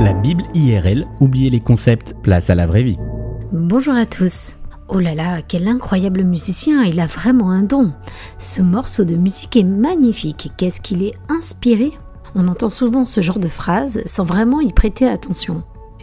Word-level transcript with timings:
La 0.00 0.12
Bible 0.12 0.42
IRL, 0.54 1.06
oubliez 1.20 1.50
les 1.50 1.60
concepts, 1.60 2.14
place 2.22 2.50
à 2.50 2.56
la 2.56 2.66
vraie 2.66 2.82
vie. 2.82 2.98
Bonjour 3.52 3.94
à 3.94 4.06
tous. 4.06 4.54
Oh 4.88 4.98
là 4.98 5.14
là, 5.14 5.40
quel 5.40 5.68
incroyable 5.68 6.24
musicien, 6.24 6.82
il 6.82 6.98
a 6.98 7.06
vraiment 7.06 7.50
un 7.52 7.62
don. 7.62 7.92
Ce 8.38 8.60
morceau 8.60 9.04
de 9.04 9.14
musique 9.14 9.56
est 9.56 9.62
magnifique. 9.62 10.50
Qu'est-ce 10.56 10.80
qu'il 10.80 11.04
est 11.04 11.14
inspiré? 11.28 11.92
On 12.34 12.48
entend 12.48 12.68
souvent 12.68 13.04
ce 13.06 13.20
genre 13.20 13.38
de 13.38 13.46
phrase 13.46 14.02
sans 14.04 14.24
vraiment 14.24 14.60
y 14.60 14.72
prêter 14.72 15.08
attention. 15.08 15.62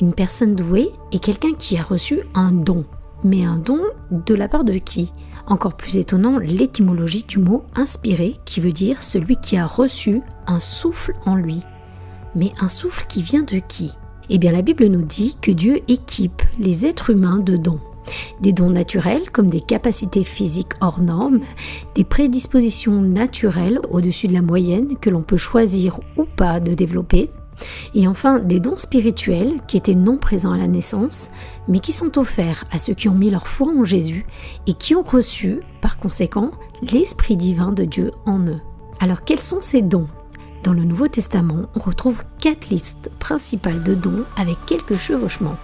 Une 0.00 0.14
personne 0.14 0.54
douée 0.54 0.90
est 1.10 1.22
quelqu'un 1.22 1.54
qui 1.58 1.76
a 1.76 1.82
reçu 1.82 2.20
un 2.34 2.52
don. 2.52 2.84
Mais 3.24 3.44
un 3.44 3.58
don 3.58 3.80
de 4.10 4.34
la 4.34 4.46
part 4.46 4.64
de 4.64 4.74
qui? 4.74 5.12
Encore 5.48 5.76
plus 5.76 5.96
étonnant, 5.96 6.38
l'étymologie 6.38 7.24
du 7.26 7.40
mot 7.40 7.64
inspiré 7.74 8.36
qui 8.44 8.60
veut 8.60 8.72
dire 8.72 9.02
celui 9.02 9.36
qui 9.36 9.56
a 9.56 9.66
reçu 9.66 10.22
un 10.46 10.60
souffle 10.60 11.14
en 11.26 11.34
lui. 11.34 11.62
Mais 12.34 12.52
un 12.60 12.68
souffle 12.68 13.06
qui 13.08 13.22
vient 13.22 13.42
de 13.42 13.60
qui? 13.66 13.92
Eh 14.30 14.38
bien 14.38 14.52
la 14.52 14.62
Bible 14.62 14.86
nous 14.86 15.02
dit 15.02 15.36
que 15.40 15.50
Dieu 15.50 15.80
équipe 15.88 16.42
les 16.58 16.86
êtres 16.86 17.10
humains 17.10 17.38
de 17.38 17.56
dons. 17.56 17.80
Des 18.40 18.52
dons 18.52 18.70
naturels 18.70 19.30
comme 19.30 19.48
des 19.48 19.60
capacités 19.60 20.24
physiques 20.24 20.72
hors 20.80 21.00
normes, 21.00 21.40
des 21.94 22.04
prédispositions 22.04 23.00
naturelles 23.00 23.80
au-dessus 23.90 24.26
de 24.26 24.32
la 24.32 24.42
moyenne 24.42 24.96
que 25.00 25.10
l'on 25.10 25.22
peut 25.22 25.36
choisir 25.36 26.00
ou 26.16 26.24
pas 26.24 26.60
de 26.60 26.74
développer, 26.74 27.30
et 27.94 28.08
enfin 28.08 28.38
des 28.38 28.60
dons 28.60 28.76
spirituels 28.76 29.60
qui 29.68 29.76
étaient 29.76 29.94
non 29.94 30.16
présents 30.16 30.52
à 30.52 30.58
la 30.58 30.66
naissance, 30.66 31.30
mais 31.68 31.78
qui 31.78 31.92
sont 31.92 32.18
offerts 32.18 32.64
à 32.72 32.78
ceux 32.78 32.94
qui 32.94 33.08
ont 33.08 33.14
mis 33.14 33.30
leur 33.30 33.46
foi 33.46 33.68
en 33.68 33.84
Jésus 33.84 34.26
et 34.66 34.74
qui 34.74 34.94
ont 34.94 35.02
reçu, 35.02 35.60
par 35.80 35.98
conséquent, 35.98 36.50
l'Esprit 36.92 37.36
divin 37.36 37.72
de 37.72 37.84
Dieu 37.84 38.12
en 38.26 38.40
eux. 38.46 38.60
Alors 39.00 39.24
quels 39.24 39.40
sont 39.40 39.60
ces 39.60 39.82
dons? 39.82 40.08
Dans 40.62 40.72
le 40.72 40.84
Nouveau 40.84 41.08
Testament, 41.08 41.66
on 41.74 41.80
retrouve 41.80 42.22
quatre 42.38 42.68
listes 42.68 43.10
principales 43.18 43.82
de 43.82 43.94
dons 43.94 44.22
avec 44.36 44.56
quelques 44.64 44.96
chevauchements. 44.96 45.56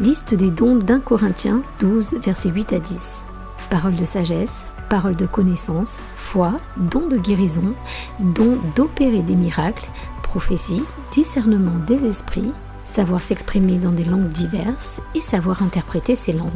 Liste 0.00 0.32
des 0.34 0.50
dons 0.50 0.76
d'un 0.76 1.00
Corinthien 1.00 1.60
12, 1.80 2.14
versets 2.22 2.48
8 2.48 2.72
à 2.72 2.78
10. 2.78 3.24
Parole 3.68 3.96
de 3.96 4.06
sagesse, 4.06 4.64
parole 4.88 5.16
de 5.16 5.26
connaissance, 5.26 6.00
foi, 6.16 6.54
don 6.78 7.08
de 7.08 7.18
guérison, 7.18 7.74
don 8.20 8.58
d'opérer 8.74 9.20
des 9.20 9.34
miracles, 9.34 9.86
prophétie, 10.22 10.82
discernement 11.12 11.78
des 11.86 12.06
esprits, 12.06 12.52
savoir 12.84 13.20
s'exprimer 13.20 13.76
dans 13.76 13.92
des 13.92 14.04
langues 14.04 14.30
diverses 14.30 15.02
et 15.14 15.20
savoir 15.20 15.62
interpréter 15.62 16.14
ces 16.14 16.32
langues. 16.32 16.48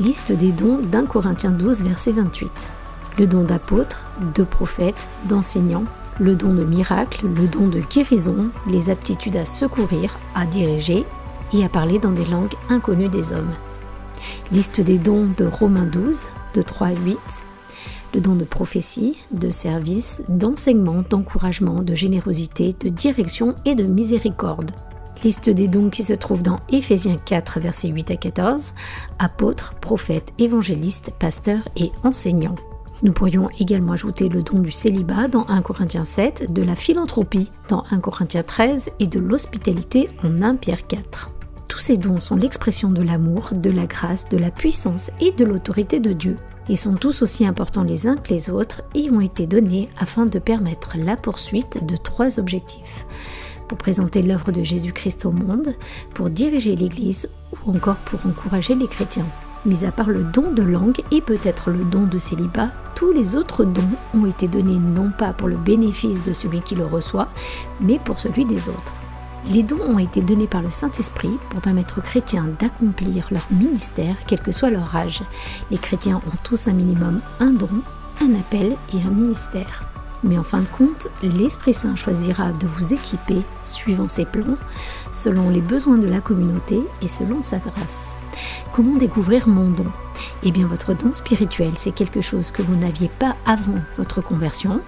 Liste 0.00 0.32
des 0.32 0.50
dons 0.50 0.78
d'un 0.78 1.06
Corinthien 1.06 1.52
12, 1.52 1.84
verset 1.84 2.10
28. 2.10 2.70
Le 3.18 3.28
don 3.28 3.44
d'apôtre, 3.44 4.04
de 4.34 4.42
prophète, 4.42 5.06
d'enseignant, 5.28 5.84
le 6.18 6.34
don 6.34 6.54
de 6.54 6.64
miracle, 6.64 7.26
le 7.26 7.46
don 7.46 7.68
de 7.68 7.80
guérison, 7.80 8.50
les 8.68 8.90
aptitudes 8.90 9.36
à 9.36 9.44
secourir, 9.44 10.18
à 10.34 10.46
diriger 10.46 11.04
et 11.52 11.64
à 11.64 11.68
parler 11.68 11.98
dans 11.98 12.12
des 12.12 12.24
langues 12.24 12.54
inconnues 12.68 13.08
des 13.08 13.32
hommes. 13.32 13.54
Liste 14.50 14.80
des 14.80 14.98
dons 14.98 15.28
de 15.36 15.44
Romains 15.44 15.86
12, 15.86 16.28
de 16.54 16.62
3 16.62 16.88
à 16.88 16.92
8. 16.92 17.18
Le 18.14 18.20
don 18.20 18.34
de 18.34 18.44
prophétie, 18.44 19.18
de 19.30 19.50
service, 19.50 20.22
d'enseignement, 20.28 21.02
d'encouragement, 21.08 21.82
de 21.82 21.94
générosité, 21.94 22.74
de 22.80 22.88
direction 22.88 23.54
et 23.64 23.74
de 23.74 23.84
miséricorde. 23.84 24.70
Liste 25.22 25.50
des 25.50 25.68
dons 25.68 25.90
qui 25.90 26.02
se 26.02 26.12
trouvent 26.12 26.42
dans 26.42 26.60
Éphésiens 26.70 27.16
4, 27.16 27.60
versets 27.60 27.88
8 27.88 28.10
à 28.12 28.16
14. 28.16 28.74
Apôtres, 29.18 29.74
prophètes, 29.80 30.32
évangélistes, 30.38 31.10
pasteurs 31.18 31.68
et 31.76 31.90
enseignants. 32.04 32.54
Nous 33.02 33.12
pourrions 33.12 33.48
également 33.58 33.92
ajouter 33.92 34.28
le 34.28 34.42
don 34.42 34.58
du 34.58 34.70
célibat 34.70 35.28
dans 35.28 35.46
1 35.48 35.60
Corinthiens 35.60 36.04
7, 36.04 36.52
de 36.52 36.62
la 36.62 36.74
philanthropie 36.74 37.50
dans 37.68 37.84
1 37.90 38.00
Corinthiens 38.00 38.42
13 38.42 38.92
et 39.00 39.06
de 39.06 39.20
l'hospitalité 39.20 40.08
en 40.24 40.40
1 40.42 40.56
Pierre 40.56 40.86
4. 40.86 41.30
Tous 41.68 41.78
ces 41.78 41.98
dons 41.98 42.20
sont 42.20 42.36
l'expression 42.36 42.88
de 42.88 43.02
l'amour, 43.02 43.50
de 43.52 43.70
la 43.70 43.86
grâce, 43.86 44.28
de 44.30 44.38
la 44.38 44.50
puissance 44.50 45.10
et 45.20 45.32
de 45.32 45.44
l'autorité 45.44 46.00
de 46.00 46.14
Dieu. 46.14 46.36
Ils 46.70 46.78
sont 46.78 46.94
tous 46.94 47.20
aussi 47.20 47.46
importants 47.46 47.82
les 47.82 48.06
uns 48.06 48.16
que 48.16 48.32
les 48.32 48.48
autres 48.48 48.82
et 48.94 49.10
ont 49.10 49.20
été 49.20 49.46
donnés 49.46 49.90
afin 49.98 50.24
de 50.24 50.38
permettre 50.38 50.96
la 50.96 51.16
poursuite 51.16 51.84
de 51.84 51.96
trois 51.96 52.38
objectifs. 52.38 53.04
Pour 53.68 53.76
présenter 53.76 54.22
l'œuvre 54.22 54.52
de 54.52 54.62
Jésus-Christ 54.62 55.26
au 55.26 55.32
monde, 55.32 55.74
pour 56.14 56.30
diriger 56.30 56.76
l'Église 56.76 57.28
ou 57.66 57.72
encore 57.72 57.96
pour 57.96 58.24
encourager 58.24 58.74
les 58.74 58.88
chrétiens. 58.88 59.26
Mis 59.66 59.84
à 59.84 59.90
part 59.90 60.10
le 60.10 60.22
don 60.22 60.52
de 60.52 60.62
langue 60.62 61.02
et 61.10 61.20
peut-être 61.20 61.70
le 61.70 61.82
don 61.82 62.04
de 62.04 62.18
célibat, 62.18 62.70
tous 62.94 63.10
les 63.10 63.34
autres 63.34 63.64
dons 63.64 63.82
ont 64.14 64.24
été 64.24 64.46
donnés 64.46 64.78
non 64.78 65.10
pas 65.10 65.32
pour 65.32 65.48
le 65.48 65.56
bénéfice 65.56 66.22
de 66.22 66.32
celui 66.32 66.60
qui 66.60 66.76
le 66.76 66.86
reçoit, 66.86 67.26
mais 67.80 67.98
pour 67.98 68.20
celui 68.20 68.44
des 68.44 68.68
autres. 68.68 68.94
Les 69.50 69.64
dons 69.64 69.80
ont 69.80 69.98
été 69.98 70.20
donnés 70.20 70.46
par 70.46 70.62
le 70.62 70.70
Saint-Esprit 70.70 71.36
pour 71.50 71.60
permettre 71.60 71.98
aux 71.98 72.02
chrétiens 72.02 72.46
d'accomplir 72.60 73.26
leur 73.32 73.46
ministère, 73.50 74.14
quel 74.28 74.40
que 74.40 74.52
soit 74.52 74.70
leur 74.70 74.94
âge. 74.94 75.22
Les 75.72 75.78
chrétiens 75.78 76.18
ont 76.24 76.36
tous 76.44 76.68
un 76.68 76.72
minimum 76.72 77.20
un 77.40 77.50
don, 77.50 77.68
un 78.22 78.34
appel 78.38 78.76
et 78.94 79.02
un 79.04 79.10
ministère. 79.10 79.84
Mais 80.24 80.38
en 80.38 80.42
fin 80.42 80.60
de 80.60 80.66
compte, 80.66 81.08
l'Esprit 81.22 81.74
Saint 81.74 81.96
choisira 81.96 82.52
de 82.52 82.66
vous 82.66 82.94
équiper 82.94 83.42
suivant 83.62 84.08
ses 84.08 84.24
plans, 84.24 84.56
selon 85.12 85.50
les 85.50 85.60
besoins 85.60 85.98
de 85.98 86.08
la 86.08 86.20
communauté 86.20 86.80
et 87.02 87.08
selon 87.08 87.42
sa 87.42 87.58
grâce. 87.58 88.14
Comment 88.72 88.96
découvrir 88.96 89.48
mon 89.48 89.70
don? 89.70 89.86
Eh 90.42 90.50
bien, 90.50 90.66
votre 90.66 90.94
don 90.94 91.12
spirituel, 91.12 91.72
c'est 91.76 91.94
quelque 91.94 92.20
chose 92.20 92.50
que 92.50 92.62
vous 92.62 92.76
n'aviez 92.76 93.08
pas 93.08 93.34
avant 93.46 93.80
votre 93.96 94.22
conversion, 94.22 94.80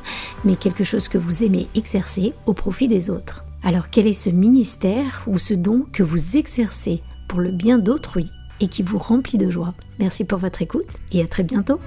mais 0.44 0.56
quelque 0.56 0.84
chose 0.84 1.09
que 1.09 1.19
vous 1.19 1.45
aimez 1.45 1.69
exercer 1.75 2.34
au 2.47 2.55
profit 2.55 2.89
des 2.89 3.10
autres. 3.10 3.45
Alors 3.62 3.91
quel 3.91 4.06
est 4.06 4.12
ce 4.12 4.31
ministère 4.31 5.25
ou 5.27 5.39
ce 5.39 5.55
don 5.55 5.84
que 5.93 6.03
vous 6.03 6.37
exercez 6.37 7.03
pour 7.28 7.41
le 7.41 7.50
bien 7.50 7.78
d'autrui 7.78 8.31
et 8.60 8.69
qui 8.69 8.83
vous 8.83 8.99
remplit 8.99 9.39
de 9.39 9.50
joie? 9.50 9.75
Merci 9.99 10.25
pour 10.25 10.39
votre 10.39 10.62
écoute 10.62 10.99
et 11.12 11.22
à 11.22 11.27
très 11.27 11.43
bientôt. 11.43 11.81